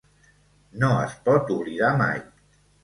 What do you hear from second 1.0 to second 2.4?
es pot oblidar mai.